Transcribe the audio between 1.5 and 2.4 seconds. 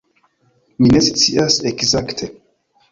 ekzakte.